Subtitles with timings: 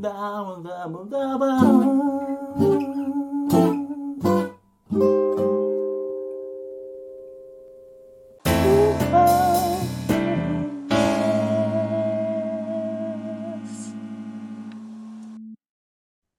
[0.00, 0.08] ダ
[0.42, 1.44] ブダブダブ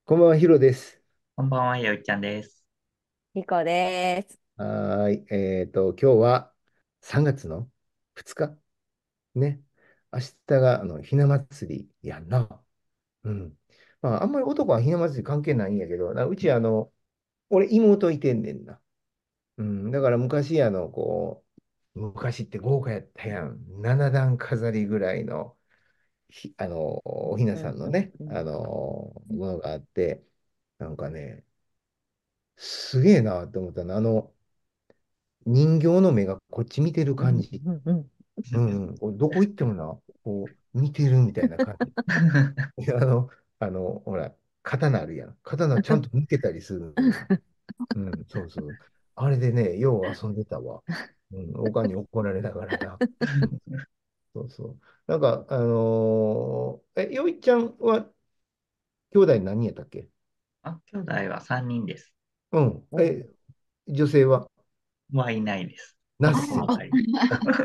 [0.05, 0.99] こんばんは、ヒロです。
[1.35, 2.65] こんばんは、よいちゃんです。
[3.35, 4.39] リコです。
[4.57, 5.25] はーい。
[5.29, 6.51] えっと、今日は
[7.01, 7.69] 3月の
[8.15, 8.57] 2日？
[9.35, 9.61] ね。
[10.11, 12.49] 明日が、あの、ひな祭りやんな。
[13.23, 13.57] うん。
[14.01, 16.91] まあ、あんまり男はひな祭り関係ないんやけど、なうち、あの、
[17.49, 18.81] 俺、妹いてんねんな。
[19.57, 19.91] うん。
[19.91, 21.45] だから昔、あの、こ
[21.95, 23.81] う、昔って豪華やったやん。
[23.81, 25.57] 7段飾りぐらいの、
[26.29, 28.53] ひあの、おひなさんのね、あの、
[29.29, 30.23] ものがあって、
[30.79, 31.45] なんかね、
[32.55, 33.95] すげえなって思ったの。
[33.97, 34.33] あの、
[35.45, 37.61] 人形の目がこっち見てる感じ。
[38.51, 39.85] うんうんどこ行ってもな、
[40.23, 41.93] こう、見てるみたいな感じ。
[42.85, 45.37] であの、あの、ほら、刀あるやん。
[45.43, 46.97] 刀ちゃんと抜けたりする。
[47.95, 48.79] うん、そうそう。
[49.15, 50.83] あれでね、よう遊んでたわ。
[51.31, 53.01] うん、おかんに怒られながらな。
[54.33, 54.79] そうそう。
[55.07, 58.09] なんか、あのーえ、よいちゃんは、
[59.13, 60.09] 兄弟何人やったっけ？
[60.63, 62.11] あ、兄弟は3人です。
[62.51, 62.87] うん。
[62.99, 63.29] え、
[63.87, 64.49] 女性は？
[65.13, 65.95] はいないです。
[66.21, 66.49] なし。
[66.53, 66.89] あはい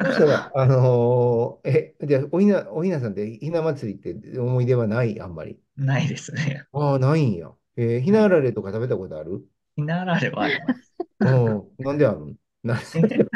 [0.06, 5.58] そしたら、あのーえ、じゃあ、おひな、おひなさんって、ひな祭りって思い出はない、あんまり。
[5.76, 6.66] ないですね。
[6.72, 7.50] ああ、ないんや。
[7.76, 9.44] えーひなあられとか食べたことある？
[9.76, 10.94] ひなあられはあります。
[11.20, 11.84] うん。
[11.84, 12.36] なんであるん？
[12.64, 13.26] なんで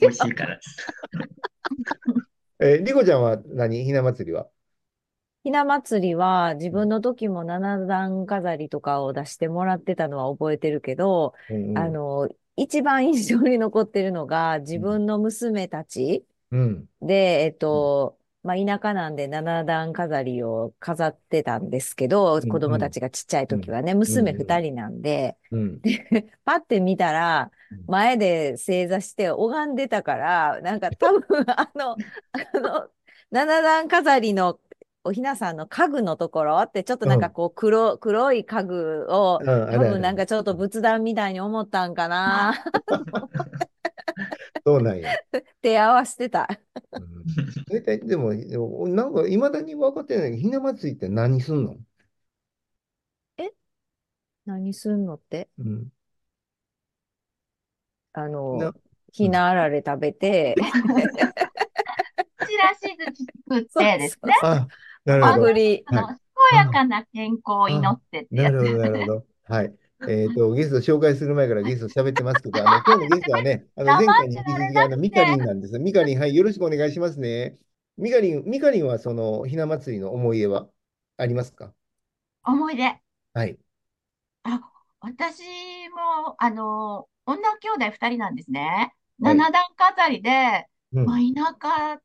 [0.00, 0.86] 美味しいからです。
[2.60, 3.84] えー、りこちゃんは何？
[3.84, 4.48] ひな祭りは？
[5.44, 16.24] ひな祭りは自分の時も七段飾りとかを出してもらってたのは覚えてるけど、うんうんあの、一番印象に残ってるのが自分の娘たち。
[16.50, 16.86] うん。
[17.00, 25.80] で、えっと、まあ、田舎なんで七段飾りを飾ってたんですけど、ん子供たちがちっちゃい時はね、娘二人なんで、うん。
[26.44, 31.92] パッて見たらうん、前で正座して拝んでたから、なんか多分、あの、
[32.32, 32.88] あの、
[33.30, 34.58] 七段飾りの
[35.08, 42.52] おひなさんの家具のところって、ちょっとなんかこう黒、黒い家具を、うん、あ多分なんかちょっと仏壇みたいに思ったんかな。
[44.66, 45.14] そうなんや。
[45.62, 46.46] 手合わせてた。
[46.92, 47.24] うん。
[47.70, 50.32] 大体、でも、でもなんか、いまだに分かってない。
[50.32, 51.78] けど、ひな祭りって何すんの？
[54.44, 55.48] 何すんのって？
[55.58, 55.88] うん。
[58.12, 58.74] あのな、
[59.12, 60.54] ひなあられ食べて、
[62.46, 64.66] ちらし寿司作ってですね、あ、
[65.08, 65.40] なるあほど。
[65.42, 66.18] ぶり、あの、健
[66.58, 69.26] やかな健康を祈ってってやつなるほど、なるほど。
[69.44, 69.74] はい。
[70.06, 75.78] えっと、ゲスト紹介する前からゲスト喋ってますけど、あの、今日のゲストはね、 あの、前回に引き続き、あの、ミカリンなんです。
[75.78, 77.58] ミカリン、はい、よろしくお願いしますね。
[77.96, 80.70] ミカリン、ミカリンは、その、ひな祭りの思い出は
[81.16, 81.74] ありますか？
[82.44, 83.00] 思い出。
[83.32, 83.58] はい。
[84.42, 84.60] あ、
[85.00, 85.42] 私
[85.90, 88.94] も、あの、女兄弟二人なんですね。
[89.22, 92.00] はい七段飾りで、うんまあ、田舎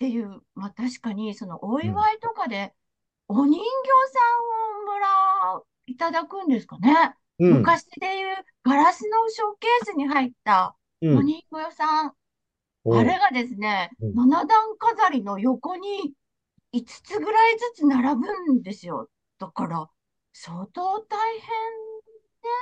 [0.00, 2.74] っていう、まあ、確かに、その、お祝いとかで、
[3.28, 3.66] お人形
[4.10, 4.18] さ
[4.78, 7.14] んをもらう、いただくんですかね。
[7.38, 7.52] うん。
[7.58, 11.18] 昔でいう、ガラスのショーケースに入ったうん。
[11.18, 12.14] お人形さん。
[12.84, 16.14] おあれがですね、うん七段飾りの横に
[16.72, 19.10] 5つぐらいずつ並ぶんですよ。
[19.38, 19.86] だから、
[20.32, 21.50] 相当大変ね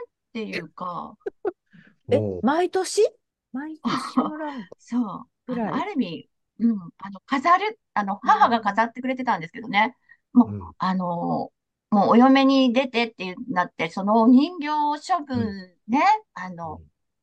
[0.01, 1.17] っていうか、
[2.11, 3.09] えお、毎年？
[3.53, 6.28] 毎年もらう そう、ある意味、
[6.61, 9.97] うん、あの、飾る、あの、母が飾ってくれてたんですけどね、
[10.33, 11.53] もう、うんあの、
[11.91, 14.69] もうお嫁に出てってなって、そのお人形
[15.01, 16.03] 処分ね、
[16.35, 16.83] あの、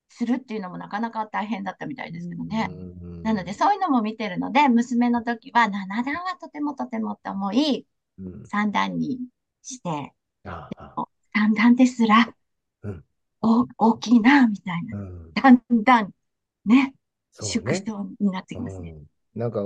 [0.09, 2.69] するっていうのもなかなか大変だったみたいですけどね。
[2.71, 7.87] うんなので、そういうのも見てるので、娘の時は7段はとてもとてもと思い、
[8.19, 9.19] うん3段に
[9.63, 10.13] して、
[10.45, 10.95] ああ、
[11.33, 12.33] だんだんですら、
[12.83, 13.03] うん
[13.41, 14.97] お大きいな、みたいな。
[14.99, 15.33] うん。
[15.33, 16.11] だんだん、
[16.65, 16.93] ね、
[17.31, 17.83] 縮ね。
[17.85, 18.95] 小になってきますね。
[19.35, 19.41] うん。
[19.41, 19.61] なんか、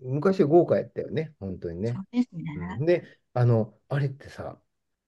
[0.00, 1.34] 昔は豪華やったよね。
[1.40, 2.00] 本当にねそ。
[2.00, 2.82] うですうね。
[2.82, 4.60] んで、あの、あれってさ、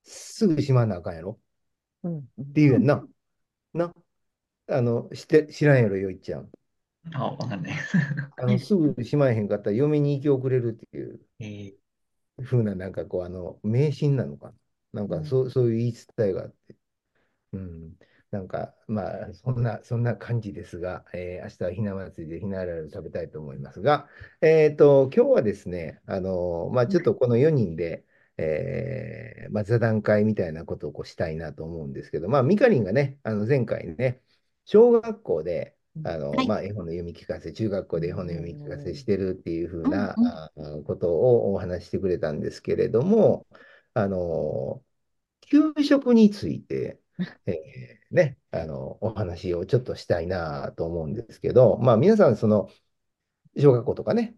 [0.05, 1.41] すぐしまわなあかんやろ？
[2.03, 3.07] うんっていうやんな。
[3.75, 3.93] な？
[4.69, 6.51] あの、知って、知らんやろ、よいちゃん。
[7.15, 7.77] あ、わかんない。
[8.37, 11.81] あの、すぐしまえへんかったら嫁に行き遅れるっていうえー
[12.45, 14.53] 風な、なんかこう、あの、迷信なのか
[14.93, 15.03] な？
[15.03, 16.77] なんかそう、そういう言い伝えがあって。
[17.55, 17.99] うん。
[18.31, 24.09] なんか、まあ、そんな、そんな感じですが、えー明日はひな祭りでひなあられを食べたいと思いますが、
[24.41, 28.05] えっと、今日はですね、あの、まあ、ちょっとこの4人で、
[28.37, 34.23] えーまあ、座談会みたいなことをこうしたいなと思うんですけど、まあ、ミカリンがね、あの前回ね、
[34.65, 36.47] 小学校で、あの、はい。
[36.47, 40.33] まあ、絵本の読み聞かせ、中学校で絵本の読み聞かせしてるっていうふうなうんうん。
[40.57, 43.47] あことをお話ししてくれたんですけれども、
[43.95, 44.83] あの、
[45.43, 47.00] 給食について、
[47.47, 52.71] えーね、あの、お話をちょっとしたいなと思うんですけど、まあ、皆さん、その、
[53.59, 54.37] 小学校とかね、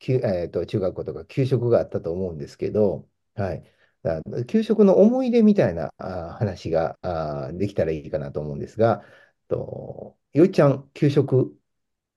[0.00, 3.64] きゅえーと、中学校とか給食があったと思うんですけど、はい。
[4.04, 9.04] あ給食の思い出みたいなあ話があできたらいいかなと思うんですが、
[9.48, 11.58] と、よいちゃん、給食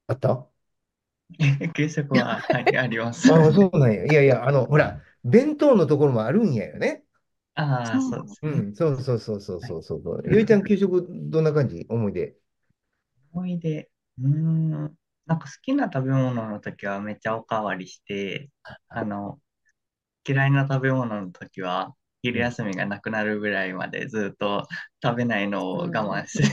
[0.08, 0.48] あった？
[1.76, 3.32] 給食は、はい、あります。
[3.32, 4.06] あ あ、そうなんや。
[4.06, 7.04] いやいや、あの、ほら、弁当のところもあるんやよね。
[7.62, 8.50] ああ、そそううですね。
[8.50, 10.30] うん、そうそうそうそうそうそうそう。
[10.30, 11.86] よいちゃん、給食どんな感じ？
[11.90, 12.36] 思い出。
[13.34, 13.90] 思い出、
[14.20, 18.50] うーん、なんか好きな食べ物の時はめっちゃおかわりして、
[18.88, 19.40] あの、
[20.28, 24.68] 嫌いな食べ物の時は、昼休みがなくなるぐらいまでずっと
[25.04, 26.46] 食べないのを我慢して、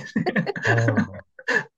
[0.64, 0.70] あ
[1.20, 1.26] あ、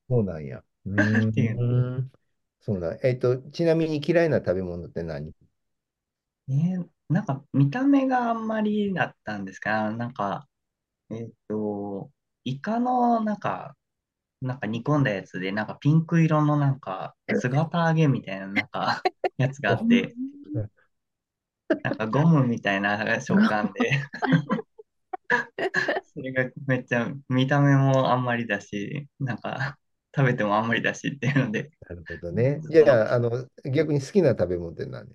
[0.09, 0.65] そうなんや。
[1.29, 2.13] っていん。
[2.61, 3.01] そうなん。
[3.07, 5.33] えっと、ちなみに嫌いな食べ物って何？
[6.49, 9.91] ね、なんか見た目があんまりだったんですか？
[9.93, 10.47] なんか、
[11.11, 12.11] えっと、
[12.45, 13.77] イカのなんか、
[14.43, 19.03] なんか煮込んだやつで、なんかピンク色のなんか姿揚げみたいななんか
[19.39, 20.17] やつがあって、
[21.83, 23.91] なんかゴムみたいな食感で、
[26.15, 29.79] それがめっちゃ見た目もあんまりだし、なんか
[30.17, 32.61] 食べてもあんまりだしっていうので、なるほどね。
[32.65, 35.09] じゃあ、あの、逆に好きな食べ物って何？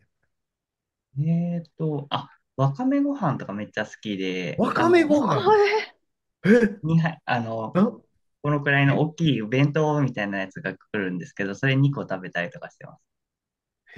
[1.20, 5.52] えっと、あ、わかめご飯とかめっちゃ好きで、わかめごあの飯
[6.46, 6.80] え？
[6.84, 7.92] にはいあの、あ
[8.42, 13.02] このくらいの大きい弁当みたいなやつが来るんですけど、それ2個食べたりとかしてます。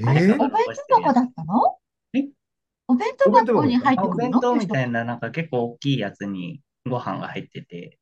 [0.06, 0.50] あれ、えお弁
[0.89, 1.77] 当箱だったの？
[2.13, 2.27] え？
[2.88, 4.41] お弁当箱に入ってあお弁くるの？
[4.41, 7.97] 当みたいな、なんか結構大きいやつにご飯が入ってて、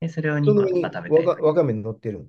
[0.00, 0.90] で、それを2個とその上にか。
[0.94, 2.28] 食べたりわかわかめ乗ってる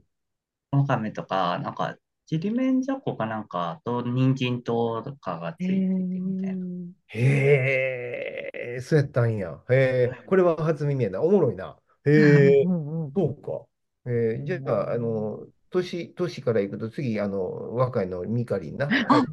[0.72, 1.98] わかめとか、なんか、
[2.28, 6.66] ちりめんじゃこかなんかと、人参とかがついててみたいな。
[7.08, 9.62] へえ、そうやったんや。
[9.70, 11.22] へえ、これは初耳やな。
[11.22, 11.78] おもろいな。
[12.04, 13.66] へえ、うんうんそうか。
[14.08, 15.40] えー、じゃあ、あの、
[15.70, 18.88] 年、年からいくと次、あの、若いのミカリンな。
[18.88, 19.26] はいはい。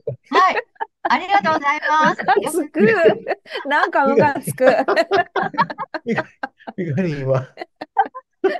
[1.05, 2.23] ありがとうございます。
[2.23, 2.81] ムカつく。
[3.69, 4.67] なんかムカつく。
[6.05, 6.15] ミ
[6.95, 7.49] カリンは。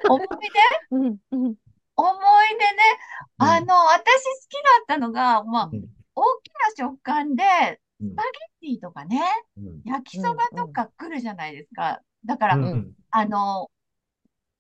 [0.09, 1.55] 思い出うんうん
[1.97, 2.83] 思い出ね。
[3.39, 5.85] あの、私好きだったのが、まあうん、
[6.15, 6.49] 大き
[6.79, 7.45] な食感で、
[8.01, 8.11] うん。
[8.11, 9.21] スパゲッティとかね、
[9.57, 9.83] うん。
[9.85, 12.01] 焼きそばとか来るじゃないですか。
[12.25, 12.93] だから、うん。
[13.11, 13.71] あの、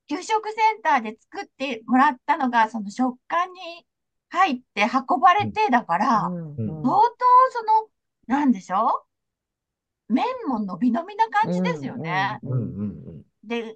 [0.09, 3.87] 給食センターで作ってもらったのが、その食感に
[4.29, 6.57] 入って運ばれて、だから、うん。
[6.57, 6.83] 相当
[7.51, 7.89] その、
[8.27, 9.05] なんでしょ
[10.09, 10.13] う？
[10.13, 12.39] 麺も伸び伸びな感じですよね。
[13.45, 13.75] で、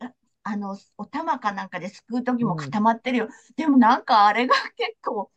[0.48, 3.28] あの、お玉かなんかですくう時も固まってるよ。
[3.56, 5.30] でもなんかあれが結構、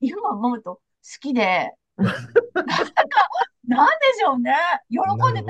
[0.00, 0.82] 今思うと好
[1.20, 1.74] きで、
[2.64, 3.30] なんか、
[3.66, 4.52] なんでしょうね。
[4.90, 5.30] 喜うん。
[5.32, 5.42] んで。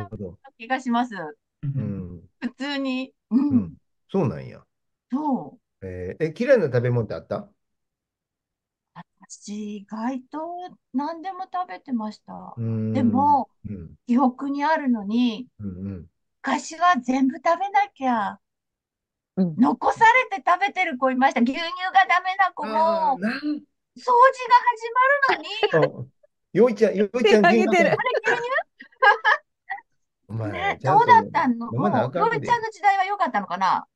[0.43, 1.15] た気がします。
[1.63, 2.29] うん。
[2.41, 3.15] 普通に。
[3.31, 3.37] う。
[3.51, 3.77] うんん。
[4.09, 4.65] そうなんや。
[5.11, 5.61] そう。
[5.83, 7.51] えーえ、嫌いな食べ物ってあった？
[9.21, 10.39] 私、意外と
[10.93, 12.61] 何でも食べてました。
[12.93, 13.97] でも、うん。
[14.07, 16.11] 記憶にあるのに、うんうん。
[16.43, 18.39] 昔は全部食べなきゃ、うん
[19.59, 21.41] 残されて食べてる子いました。
[21.41, 23.33] 牛乳がダメな子も、掃除が
[24.69, 24.91] 始
[25.29, 26.05] まるのに、あ
[26.53, 27.97] よいちゃん、よいちゃん、手挙げてる。
[28.29, 28.61] 牛乳
[30.53, 31.73] ね、どうだったの？
[31.73, 33.87] よるちゃんの時代は良かったのかな？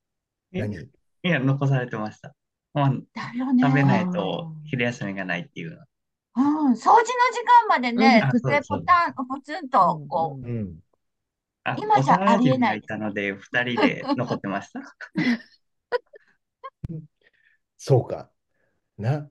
[0.52, 0.88] 何い
[1.22, 2.34] や、残されてました。
[2.72, 3.62] まあ、だよね。
[3.62, 5.78] 食べないと昼休みがないっていうの。
[6.36, 10.74] うん、掃除の時間までねうん、机ポタン、ポツンと、こう、うん。
[11.64, 14.80] あ、今じゃありえないいたので、二人で残ってました？
[17.76, 18.30] そうか。
[18.98, 19.30] な。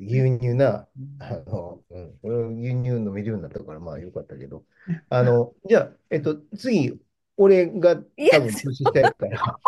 [0.00, 0.88] 牛乳な。
[1.20, 2.20] あの、うん。
[2.22, 4.66] 俺は牛乳飲めるようになったから、まあよかったけど。
[5.10, 7.00] あの、 じゃあ、えっと、次、
[7.38, 7.96] 俺が
[8.28, 9.60] 多分年下やから、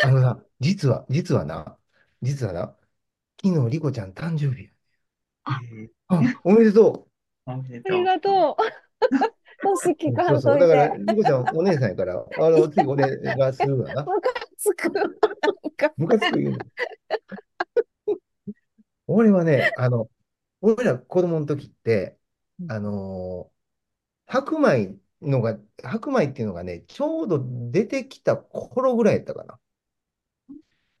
[0.00, 1.78] あのな、実は、実はな、
[2.22, 2.76] 実はな、
[3.44, 4.70] 昨日リコちゃん誕生日や。
[5.48, 7.08] えーあ、おめでと
[7.46, 7.98] あおめでとう。
[7.98, 8.62] りがとう。
[9.64, 10.14] 年聞う。
[10.14, 10.58] かそうんそう。
[10.58, 10.98] といだから、て。
[10.98, 14.04] リコちゃんお姉さんやから、あの、次俺がするわな。
[14.04, 14.90] ムカつく。
[15.96, 16.58] ムカつく言うの。
[19.06, 20.10] 俺はね、あの、
[20.60, 22.18] 俺ら子供の時って、
[22.68, 23.54] あのー
[24.26, 29.60] 白米のが、白米っていうのがね、ちょうど出てきた頃ぐらいやったかな。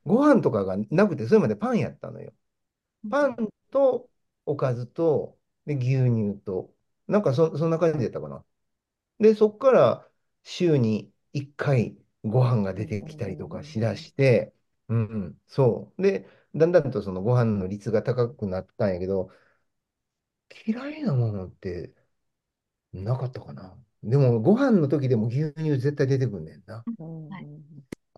[0.04, 2.32] ご飯とかがなくて、それまでパンやったのよ。
[3.10, 4.10] パンと
[4.46, 6.74] おかずと、で、牛乳と、
[7.08, 8.44] なんかそ、そんな感じだったかな。
[9.24, 10.10] で、そっから
[10.42, 14.54] 週に1回ご飯が出てきたりとかしだして、
[14.88, 16.02] うんうん、そう。
[16.02, 19.30] で、だんだんとそのご飯の率が高くなったんやけど、
[20.66, 21.92] 嫌いなものって
[22.94, 23.76] なかったかな。
[24.02, 26.86] でも、ご飯の時でも牛乳絶対出てくんねんな。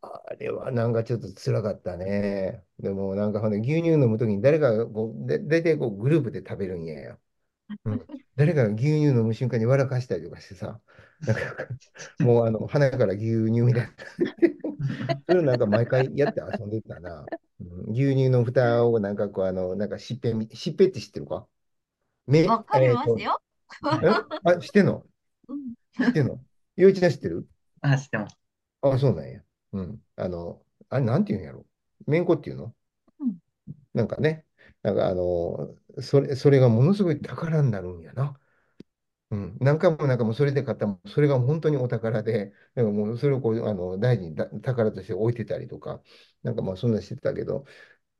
[0.03, 2.65] あれはなんかちょっと辛かったね。
[2.79, 7.21] でもなんかほんで牛乳飲むときに誰かがこう、で、大体こうグループで食べるんやよ。
[7.85, 8.07] うん。
[8.37, 10.81] 誰かが牛乳飲む瞬間に笑かしたりとかしてさ、
[11.27, 11.43] なんか
[12.21, 13.89] もうあの鼻から牛乳みたいな。
[15.27, 17.25] それをなんか毎回やって遊んでたな。
[17.61, 21.47] うん、牛乳の蓋をなんかこうあの、なんかしっぺみ、しっぺって知ってるか？
[22.27, 23.13] め、わかりますえ？
[23.15, 23.41] ーよ。
[24.45, 25.05] あ、知ってんの？
[25.49, 26.39] うん知ってんの？
[26.77, 27.49] 幼稚園知ってる？
[27.81, 28.37] あ、知ってます。
[28.83, 29.41] あ、そうなんや。
[29.73, 29.99] うん。
[30.17, 31.65] あの、あれ、なんていうんやろ？
[32.07, 32.75] めんこっていうの？
[33.21, 33.37] うん
[33.95, 34.45] なんかね、
[34.87, 38.39] なんかあの、それ、それがものすごい宝になるんやな。
[39.31, 39.59] うん。
[39.61, 46.03] 何回も何回もそれで買ったもん、それが本当にお宝で、なんかもうそれをこう、あの、大事にだ宝として置いてたりとか、
[46.43, 47.65] なんかまあそんなしてたけど、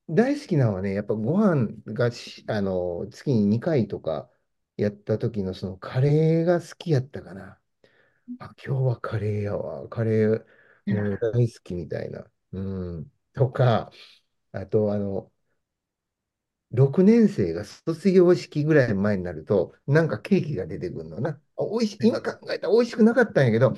[0.09, 4.31] 大好きなのはね、やっぱご飯がし、あの、月に2回とか
[4.77, 7.61] やった時のそのカレーが好きやったかな。
[8.39, 9.89] あ、今日はカレーやわ。
[9.89, 10.47] カレー、
[10.89, 12.31] もう大好きみたいな。
[12.53, 12.61] う
[13.01, 13.13] ん。
[13.35, 13.91] とか、
[14.53, 15.33] あと、あの、
[16.77, 21.31] 6年生が卒業式ぐらい前になると、なんかケーキが出てくるのな。
[21.31, 23.75] あ、美味しい、今考えたら美味しくなかったんやけど、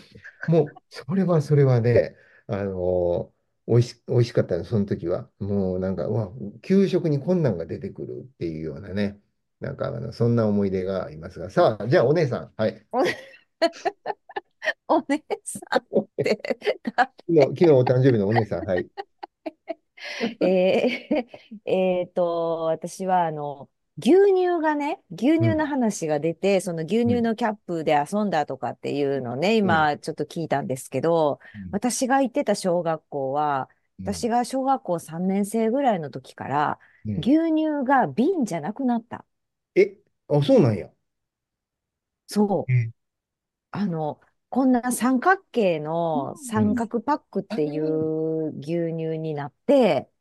[0.49, 3.33] もう、それはそれはね、あの、
[3.67, 5.31] 美味し、美味しかったの、その時は。
[5.39, 6.31] もうなんか、うわ、
[6.63, 9.21] 給食にこんなんが出てくるっていうようなね。
[9.61, 11.51] なんか、あの、そんな思い出がありますが。
[11.51, 12.53] さあ、じゃあ、お姉さん。
[12.57, 12.87] はい。
[14.89, 16.41] お姉さんって。
[17.29, 18.65] 昨日、昨日お誕生日のお姉さん。
[18.67, 18.89] はい。
[20.41, 31.73] えー、 えーと、私はあの、牛乳がね、牛乳の話が出て、その牛乳のキャップで遊んだとかっていうのね、今ちょっと聞いたんですけど、うん。
[31.73, 33.69] 私が行ってた小学校は、
[34.05, 37.19] 私が小学校3年生ぐらいの時から、うん。
[37.19, 39.25] 牛乳が瓶じゃなくなった。
[39.75, 39.97] え、
[40.29, 40.91] あ、そうなんや。
[42.27, 42.73] そう。
[42.73, 42.93] うん。
[43.71, 46.45] あの、こんな三角形のうん。
[46.45, 50.19] 三角パックっていう牛乳になって、うん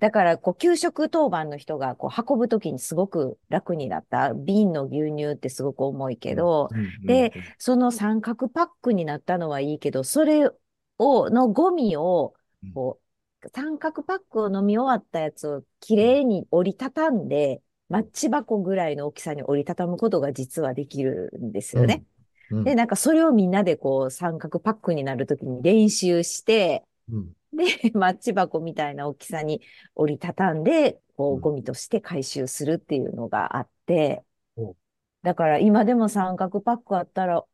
[0.00, 4.34] だから、こう、給食当番の人がこう運ぶときにすごく楽になった。
[4.34, 10.50] 瓶の牛乳ってすごく重いけど、うんで、その三角パックになったのはいいけど、それ
[10.98, 13.00] を、のゴミをうん、こ
[13.44, 22.04] う、三角パックを飲み終わったやつをきれいに折りたたんで、マッチ箱ぐらいの大きさに折りたたむことが実はできるんですよね。
[22.52, 29.62] うんで、なんかそれをみんなでこう三角パックになるときに練習して、うんで、 マッチ箱みたいな大きさに
[29.94, 34.24] 折りたたんで、こうんう、ゴミとして回収するっていうのがあって
[34.56, 34.74] お、
[35.22, 37.44] だから今でも三角パックあったら、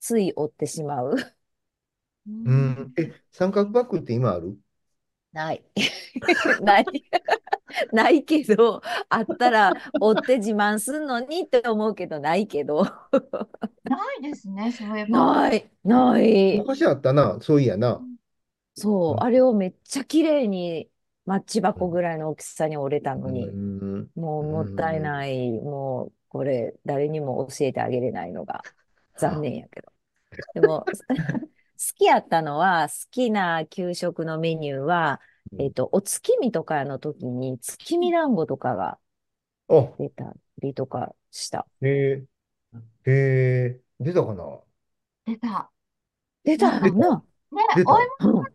[0.00, 1.16] つい折ってしまう。
[2.44, 2.92] うん。
[2.96, 4.58] え、三角パックって今ある？
[5.32, 5.62] ない。
[6.60, 6.86] ない。
[7.92, 12.84] ないけど、あったら折って自慢すんのにって思うけど、ないけど。
[13.84, 15.18] ないですね、そういえば。
[15.18, 15.70] ない。
[15.84, 16.58] ない。
[16.58, 18.06] 昔あったな、そういやな。
[18.74, 20.90] そうう、んあれをめっちゃ綺麗に
[21.26, 24.10] マッチ箱ぐらいの大きさに折れたのに、うん。
[24.14, 28.66] もうもったいない、もうこれ誰にも教えてあげれないのが
[29.16, 29.92] 残念やけど。
[30.54, 30.86] でも、
[31.78, 35.20] 好きやったのは、好きな給食のメニューは、
[35.58, 38.98] えっと、お月見とかの時に月見団子とかが
[39.68, 40.32] あ、出た
[40.62, 41.66] りとかした。
[41.82, 42.26] へえ、
[43.06, 44.44] へえ、出たかな？
[45.26, 45.70] 出た。
[46.44, 47.24] 出たよな。
[47.52, 48.52] ね、出たお芋っうん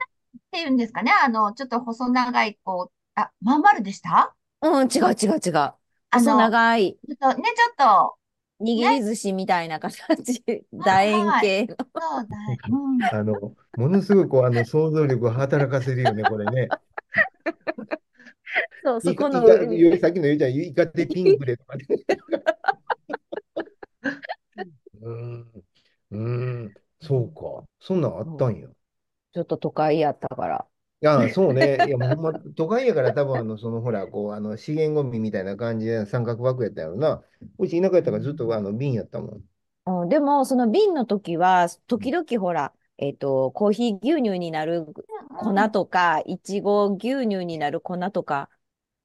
[0.52, 1.12] ていうんですかね。
[1.24, 4.36] あの、ちょっと細長い、こう、あ、まん丸でした？
[4.62, 5.54] うん、違う違う違う。
[6.10, 8.18] あ細の、長いちょっとね、ちょっと、
[8.60, 11.76] 握り寿司みたいな形、楕円形の。
[11.78, 12.38] そうだ、
[12.68, 13.00] うん。
[13.12, 16.76] あの、ものすごいこう、あの、想像力を働かせるよね、これね。
[18.84, 19.42] そう、そこの
[20.00, 21.86] さっきの言うじゃん、イカでピンクでとかね。
[25.02, 25.52] うーん、
[26.12, 26.18] うー
[26.70, 27.68] ん、そうか。
[27.80, 28.68] そんなんあったんや。
[29.34, 30.68] ちょっと都会やったから。
[31.06, 31.86] ああ、そうね。
[31.86, 37.24] いや、ほんま、都会やから多分、あの、その、ほら、こう、あの、資源ゴミみたいな感じで三角箱やったやろな。
[37.60, 39.44] うち田舎やったからずっと、あの、瓶やったもん。
[39.86, 44.86] うん、でも、その瓶の時は、時々ほら、えっと、コーヒー牛乳になる
[45.38, 48.50] 粉とか、いちご牛乳になる粉とか、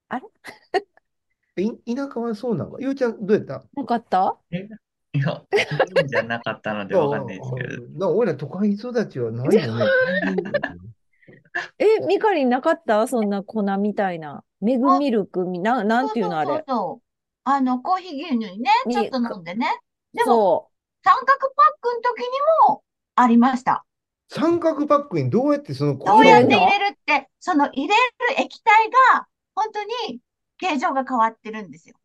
[1.56, 2.78] えい田舎はそうなんか？
[2.80, 3.62] ゆうちゃん、どうやった？
[3.74, 4.38] なかった？
[4.50, 4.68] え
[5.14, 7.88] いや、そうじゃなかったのでわかんないですけど。
[7.98, 9.84] な俺ら都会育ちはないよね。
[11.78, 13.06] え、ミカリンなかった？
[13.06, 14.42] そんな粉みたいな。
[14.62, 16.48] メグミルクみ、な、なんていうのあれ？
[16.48, 17.06] そうそうそう。
[17.44, 19.66] あの、コーヒー牛乳にね、にちょっと飲んでね。
[20.14, 20.70] でも、そ
[21.04, 21.38] 三角パッ
[21.80, 22.28] クの時に
[22.68, 22.82] も
[23.14, 23.84] ありました。
[24.28, 27.94] 三角パックにどうやってそのどうやって入れるって、その入れる
[28.38, 30.20] 液体が、本当に
[30.58, 31.96] 形状が変わってるんですよ。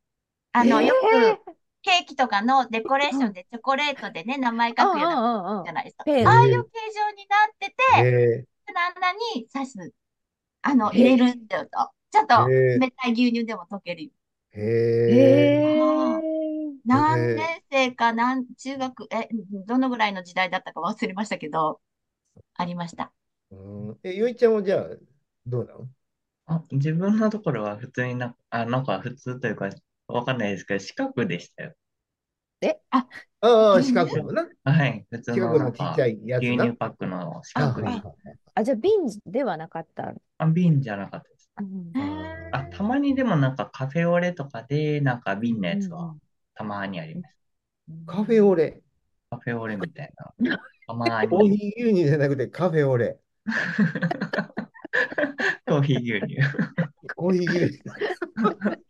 [0.51, 1.51] あの、えよーく
[1.83, 5.23] ケーキとかのデコレーションでチョコレートでね、名前う書くような
[5.63, 6.03] じゃないですか。
[6.23, 9.93] ああいう形状になってて、え旦那に刺す。
[10.61, 14.11] あの、入れるって言うと、ちょっと冷たい牛乳でも溶けるよ。
[14.53, 14.63] ー、へ
[15.13, 16.46] へえ。
[16.85, 19.29] 何年生か、なん、中学、え、
[19.65, 21.81] どのぐらいの時代だったか忘れましたけど、
[22.55, 23.11] ありました。
[23.51, 24.87] うん、え、ゆいちゃんはじゃあ、
[25.45, 25.87] どうなの？
[26.47, 29.69] あ、自分のところは普通にな、あ、なんか普通というか、
[30.07, 31.75] わかんないですけど、四角でしたよ。
[32.89, 33.07] あ
[33.41, 33.99] あ、牛乳？
[33.99, 34.47] 四角のな。
[34.63, 36.49] はい、普通四のなんか角のちっちゃいやつな。
[36.49, 38.01] 牛乳パックの四あ角い。
[38.55, 38.91] あ、じゃあ瓶
[39.25, 40.13] ではなかった？
[40.39, 41.51] あ、瓶じゃなかったです。
[41.59, 46.21] うんへあ、たまにでもなんかカフェオレとかで、なんか瓶のやつはうん
[46.57, 47.35] たまにあります。
[48.05, 48.81] カフェオレ。
[49.29, 50.57] カフェオレみたいな。
[50.87, 51.29] たまに。
[51.29, 53.19] コーヒー牛乳じゃなくてカフェオレ。
[55.67, 56.37] コーヒー牛乳。
[57.15, 57.89] コーヒー牛乳。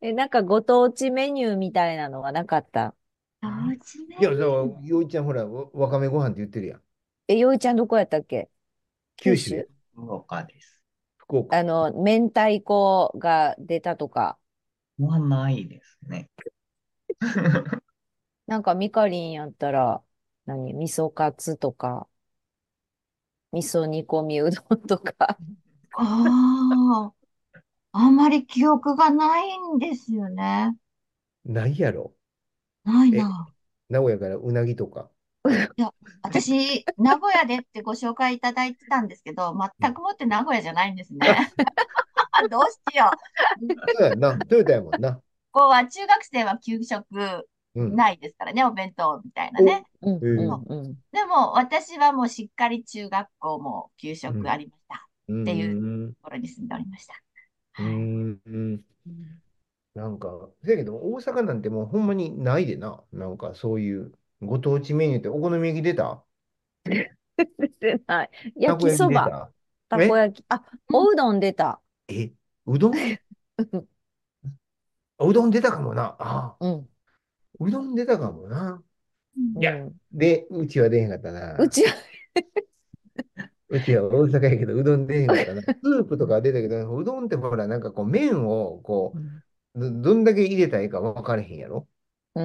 [0.00, 2.94] え、なんかご当地メニューみたいなのがなかった？
[4.20, 6.82] いや、だから、ゆいちゃんほら、わわかめご飯って言ってるやん。
[7.28, 8.48] え、よいちゃんどこやったっけ？
[9.16, 10.82] 九州、福岡です。
[11.18, 11.56] 福岡。
[11.56, 14.38] あの、明太子が出たとか、
[14.98, 16.30] はないですね。
[18.46, 20.02] なんかミカリンやったら、
[20.46, 22.08] 何、味噌カツとか、
[23.52, 25.38] 味噌煮込みうどんとか。
[25.92, 27.12] あ
[27.92, 30.76] あ、あんまり記憶がないんですよね。
[31.44, 32.14] ないやろ。
[32.84, 33.48] ないな。
[33.88, 35.10] 名古屋からうなぎとか。
[36.22, 41.20] 私、名古屋でってご紹介いただいてたんですけど、全くもって名古屋じゃないんですね。
[42.50, 43.34] どうしよう。
[43.92, 44.38] そうやな。
[44.48, 45.22] トヨタやもんな。
[45.52, 47.94] ここは中学生は給食うん。
[47.94, 49.84] ないですからね、お弁当みたいなね。
[50.02, 51.04] うんうんうんうん。
[51.12, 55.08] でも私はもうしっかり中学校も給食ありました。
[55.28, 55.38] うん。
[55.40, 56.14] っていううん。
[56.22, 57.14] ところに住んでおりました。
[57.78, 58.40] うん。
[58.46, 58.84] うん
[59.94, 60.28] なんか、
[60.64, 63.02] せやけど、大阪なんてもうほんまにないでな。
[63.12, 66.24] なんかそういうご当地メニューってお好み焼き出た？
[67.58, 68.30] 出てない。
[68.66, 69.52] た焼きそば、こ焼き出た
[69.88, 71.80] たこ焼き、あ、おうどん出た。
[72.08, 72.32] え、
[72.66, 73.18] うどん？
[75.18, 76.16] あうどん出たかもな。
[76.18, 76.88] あうん。
[77.60, 78.82] うどん出たかもな。
[79.60, 81.64] いやうんで、うちは出へんかったな。
[81.64, 81.92] うちは、
[83.68, 85.62] うちは大阪やけど、うどん出へんかったな。
[85.62, 89.18] スープとかは出たけど、うどんってほら、なんかこう、麺をこ
[89.74, 91.88] う、ど、どんだけ入れたいか分かれへんやろ？
[92.34, 92.42] う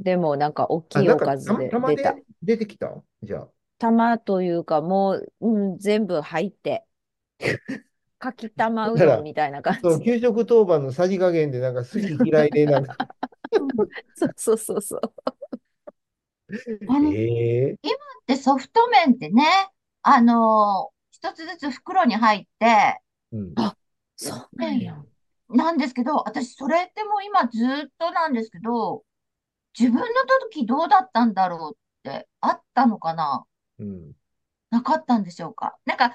[0.00, 0.02] ん。
[0.02, 2.18] でもなんか大きあ、いおかずで出た。
[2.18, 3.02] で出てきた？
[3.22, 3.52] じゃあ。
[3.78, 6.86] 玉というかもう、うん、全部入って。
[8.22, 10.04] かきたまうどんみたいな感そう、じ。
[10.04, 12.96] 給食当番のさじ加減で、なんか好き嫌いで、なんか、
[14.14, 15.00] そうそうそうそう。
[16.88, 17.76] あの、ええ
[18.26, 19.44] で、ソフト麺ってね、
[20.02, 23.00] あのー一つずつ袋に入って、
[23.32, 23.54] うん。
[24.16, 25.04] そうなんや。
[25.48, 29.04] なんですけど、私、それってもう今ずっとなんですけど、
[29.78, 30.06] 自分の
[30.50, 31.76] 時どうだったんだろう
[32.08, 33.44] ってあったのかな？
[33.78, 34.12] うん。
[34.70, 35.76] なかったんでしょうか？
[35.84, 36.14] なんかうん、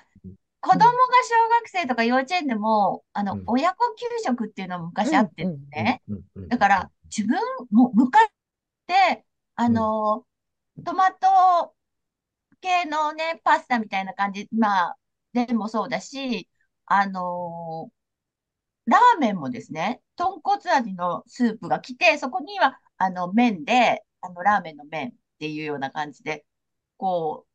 [0.62, 6.02] 子供が小学生とか幼稚園でも、あのうん、親子給食っていうのも昔あってね。
[6.08, 6.22] うん。
[6.36, 6.48] うん。
[6.50, 7.39] だから、自分
[7.72, 8.28] も昔っ
[8.88, 10.26] て、あの、
[10.84, 11.74] トマト
[12.62, 14.98] 系のね、パスタみたいな感じ、まあ、
[15.34, 16.50] でもそうだし、
[16.86, 17.91] あの
[18.86, 26.46] ラーメンもですね、豚骨味のスープが来て、そこには、あの、麺で、あの、ラーメンの麺っていうような感じで、
[26.98, 27.47] こう、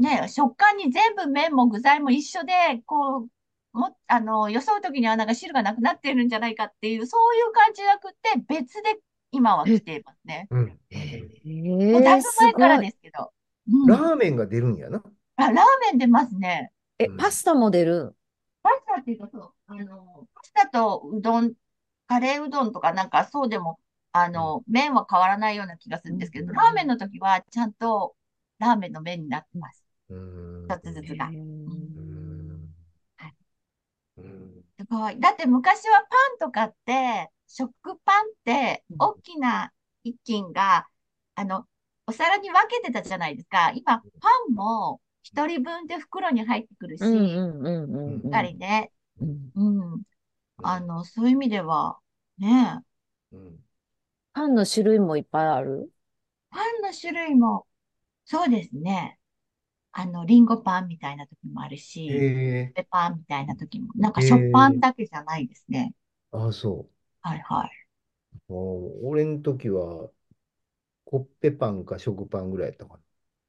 [0.00, 2.52] ね、食感に全部麺も具材も一緒で、
[2.86, 3.28] こ
[3.74, 8.98] う、も、あの、よそうときにはなんか汁がなくなってるんじゃないかっていう、そういう感じじゃなくて、別で
[9.30, 10.48] 今は来ていますね。
[10.50, 10.78] うん。
[10.90, 11.22] え
[11.92, 12.80] もうだいぶ前から。
[12.80, 13.32] ですけど。
[13.70, 13.86] うん。
[13.86, 15.02] ラーメンが出るんやな。
[15.36, 16.72] あ、ラーメン出ますね。
[16.98, 18.14] え、うんパスタも出る？
[18.62, 21.52] パスタっていうかそう、あの、パスタとうどん、
[22.08, 23.78] カレーうどんとかなんかそうでも、
[24.12, 28.16] あの、麺は変わらないような気がするんですけど、ラーメンの時はちゃんと
[28.58, 29.79] ラーメンの麺になってます。
[30.68, 31.30] 一つずつが。
[34.78, 35.20] すごい。
[35.20, 36.00] だって昔は
[36.38, 37.72] パンとかって、食
[38.04, 39.72] パンって大きな
[40.04, 40.86] 一斤が、
[41.34, 41.66] あの、
[42.06, 43.72] お皿に分けてたじゃないですか。
[43.72, 48.28] 今、パンも一人分で袋に入ってくるし、うんうしんうんうんうん。
[48.28, 48.90] っかりね。
[49.20, 50.02] うんうん。
[50.62, 51.98] あの、そういう意味では、
[52.38, 52.80] ね、
[53.32, 53.64] うん
[54.32, 55.90] パンの種類もいっぱいある？
[56.50, 57.66] パンの種類も、
[58.26, 59.19] そうですね。
[59.92, 65.94] あの、リンゴパンみたいな時もあるし、えペパンみたいな時も、なんか食パンだけじゃないですね。
[66.32, 66.88] ー、あ、そ
[67.22, 67.70] はいはい。
[68.48, 68.52] う。
[68.52, 70.10] もう俺の時は、
[71.04, 73.02] コッペパンか食パンぐらいやったかな。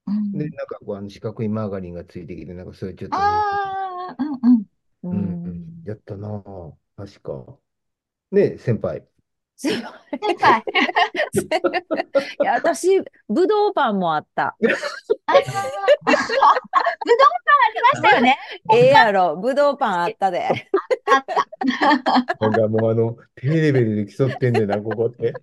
[0.06, 0.46] うん。
[0.46, 4.66] で、なんかこう、あの四角いマーガリンがついてきて、なんかそれちょっと、ああ、うんうん。
[5.04, 7.60] ううんうん、やったなぁ、確か。
[8.32, 9.08] ね、先輩。
[9.56, 9.82] 先
[10.40, 10.64] 輩。
[12.42, 13.00] いや、私、
[13.30, 14.58] ぶどうパンもあった。
[15.26, 15.36] あー
[17.04, 18.38] ぶどうパンありましたよね。
[18.70, 20.70] ええやろ、ぶどうパンあったで。
[21.10, 21.48] あった。
[22.40, 25.42] なんかもうあの、低レベルで競ってんねんな、 ここって。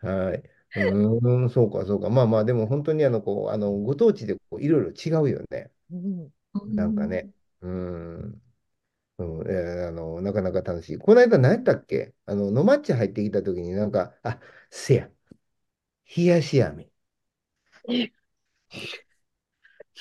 [0.00, 0.42] はい。
[0.74, 2.10] うーん、そうか、そうか。
[2.10, 5.70] まあまあ、でも本当にあの、こう、あの、ご当地でこういろいろ違うよね。
[5.90, 6.32] うん
[6.74, 7.30] なんかね。
[7.62, 8.42] うーん。
[9.18, 10.98] うん、えーあの、なかなか楽しい。
[10.98, 12.14] この間何やったっけ？
[12.26, 15.10] あの、野町入ってきた時になんか、あ、せや。
[16.16, 16.91] 冷やし飴。
[17.88, 18.10] 冷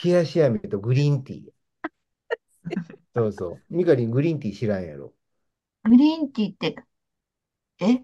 [0.04, 1.52] やし飴とグリーンティー。
[3.16, 3.76] そうそう。
[3.76, 5.14] ミカリングリーンティー知らんやろ。
[5.84, 6.76] グリーンティーって、
[7.80, 8.00] え？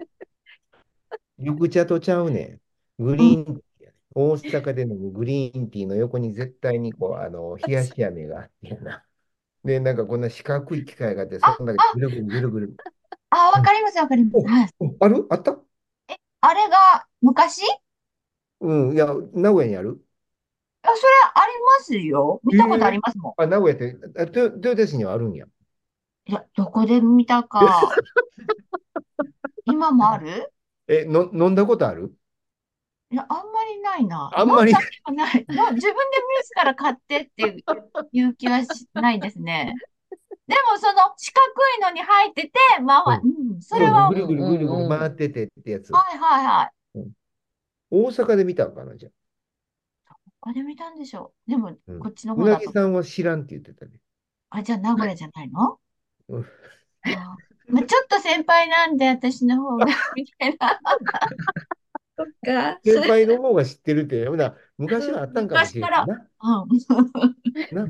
[1.38, 2.60] 緑茶とちゃうね
[3.00, 3.04] ん。
[3.04, 3.96] グリーンティーやね。
[4.16, 9.04] 大阪で飲むグリーンティーの横に絶対にこう、あの、冷やし飴があってやな。
[9.64, 12.76] で、なんかこんな四角い機械があって、そんなぐるぐるぐるぐる。
[13.30, 14.48] あ、わかります、わかります。
[14.48, 14.70] はい。
[14.80, 15.28] おある？
[15.30, 15.58] あった？
[16.42, 17.62] あれが昔？
[18.60, 20.00] うん、いや、名古屋にある？
[20.82, 22.42] あ、それありますよ。
[22.44, 23.34] 見たことありますもん。
[23.38, 25.46] あ、名古屋って、あ豊豊田市にはあるんや？
[26.26, 27.90] いや、どこで見たか。
[29.66, 30.52] 今もある？
[30.88, 32.14] え、の、飲んだことある？
[33.12, 34.30] いや、あんまりないな。
[34.34, 34.72] あんまり？
[34.72, 35.46] 飲だことない。
[35.48, 37.64] の 自分で自ら買ってっていう
[38.12, 39.76] いう気はしないですね。
[40.48, 41.46] でも、その四角
[41.78, 45.92] いのに入ってて、まあ、うん、それは、ぐるぐるぐるぐる回っててってやつ。
[45.92, 46.77] はいはいはい。
[47.90, 49.10] 大阪で見たんかな、じゃ
[50.10, 51.50] ここで見たんでしょう。
[51.50, 52.36] でもうん、こっちのあ。
[52.36, 52.62] う方だと。
[52.62, 54.00] なぎさんは知らんって言ってたね。
[54.50, 55.80] あ、じゃあ名古屋じゃないの？
[56.30, 56.46] うん
[57.04, 57.38] あ
[57.70, 60.80] まあ、ちょっと先輩なんで、私の方が、 みたいな。
[62.18, 62.80] そっか。
[62.84, 66.06] 先輩の方が知ってるって、ほな、昔はあったんかもしれんな。
[66.42, 67.76] うん。
[67.76, 67.88] な。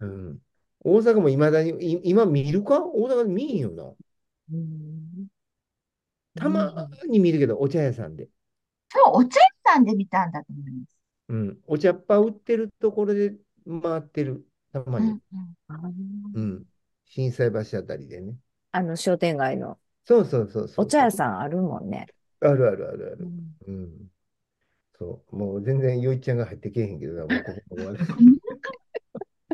[0.00, 0.38] うん。
[0.82, 2.84] 大阪もいまだに、い今見るか？
[2.84, 3.84] 大阪で見えんよな。
[4.52, 5.28] うん
[6.34, 8.28] たまに見るけど、お茶屋さんで。
[8.90, 10.96] そう、お茶屋さんで見たんだと思います。
[11.28, 11.58] うん。
[11.66, 13.34] お茶っ葉売ってるところで
[13.82, 14.44] 回ってる。
[14.72, 15.10] たまに。
[15.10, 15.22] うんうん
[16.34, 16.66] うん。
[17.06, 18.34] 心斎橋あたりでね。
[18.72, 20.84] あの商店街のそうそうそうそう。
[20.84, 22.06] お茶屋さんあるもんね。
[22.40, 23.28] あるあるあるある。
[23.66, 24.10] うんうん。
[24.98, 25.36] そう。
[25.36, 27.98] もう全然、よいちゃんが入ってけえへんけどな、もうここここはね。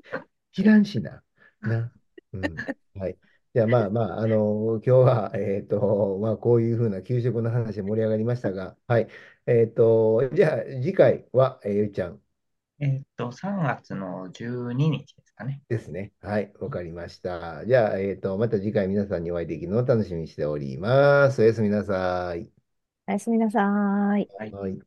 [0.52, 1.22] 知らんしな。
[1.60, 1.92] な。
[2.32, 2.56] うん。
[2.98, 3.18] はい。
[3.56, 9.08] じゃあまあまあ、あの今日は、えっと、まあこういうふうな給食の話で盛り上がりましたが、はい。
[9.46, 12.20] えっと、じゃあ次回は、えー、よいちゃん
[12.80, 15.62] えっと、3月の12日ですかね。
[15.70, 16.12] ですね。
[16.20, 16.52] はい。
[16.60, 17.64] わかりました。
[17.64, 21.40] じゃあ、えっと、また次回皆さんにお会いできるのを楽しみにしております。
[21.40, 22.50] おやすみなさい。
[23.08, 24.28] おやすみなさーい。
[24.38, 24.52] はい。
[24.52, 24.78] はい。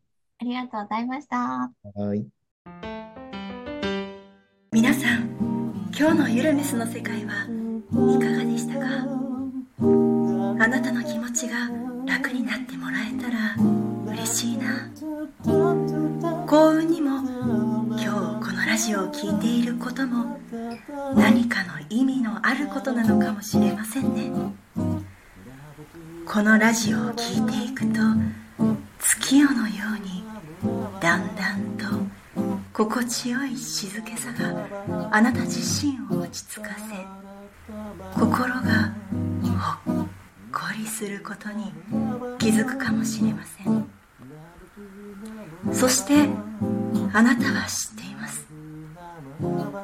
[0.41, 1.71] ありがとうございました。
[1.95, 2.23] はい。
[4.71, 5.39] 皆さん
[5.97, 7.59] 今日のゆるメスの世界は
[7.91, 8.86] いかがでしたか？
[10.62, 11.69] あなたの気持ちが
[12.06, 13.56] 楽になってもらえたら
[14.13, 14.89] 嬉しいな。
[16.45, 17.19] 幸運にも
[17.91, 20.39] 今日このラジオを聴いていることも
[21.15, 24.32] 何かの意味のあることなのかもしれませんね。
[26.25, 27.99] このラジオを聴いていくと
[28.99, 30.23] 月夜のように
[30.99, 31.86] だんだんと
[32.73, 36.95] 心地よい静けさがあなた自身を落ち着かせ
[38.15, 38.93] 心が
[39.86, 40.08] ほっ
[40.51, 41.71] こりすることに
[42.38, 43.88] 気づくかもしれません。
[45.73, 46.27] そして
[47.13, 48.45] あなたは知っています。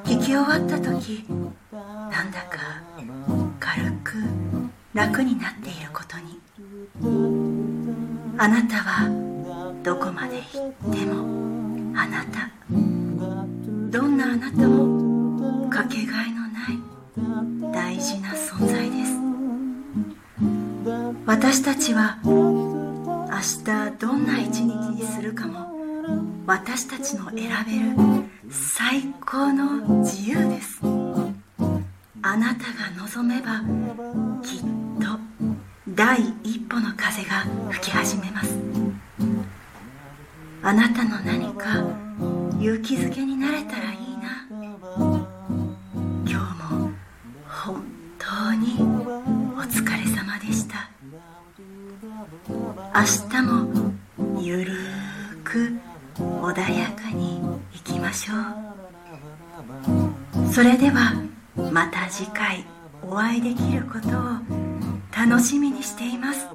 [0.03, 1.25] 聞き終わった時
[1.71, 2.81] なんだか
[3.59, 4.23] 軽く
[4.93, 6.39] 楽になっていることに。
[8.37, 9.09] あなたは
[9.83, 12.49] どこまで行ってもあなた。
[12.69, 16.44] どんなあなたもかけがえの
[17.73, 19.15] 大事な存在です。
[21.25, 23.29] 私たちは明
[23.63, 25.73] 日どんな一日にするかも
[26.45, 27.95] 私たちの選べる
[28.51, 30.79] 最高の自由です。
[32.21, 33.61] あなたが望めば
[34.43, 34.61] きっ
[34.99, 35.19] と
[35.89, 38.59] 第一歩の風が吹き始めます。
[40.61, 41.83] あなたの何か
[42.59, 44.04] 勇気づけになれたらいい。
[50.45, 50.89] でした
[52.49, 53.91] 明日も
[54.41, 55.77] ゆるーく
[56.17, 57.41] 穏やかに
[57.73, 58.33] いきましょ
[60.47, 61.13] うそれでは
[61.71, 62.65] また次回
[63.01, 64.11] お会いできることを
[65.15, 66.47] 楽しみにしています。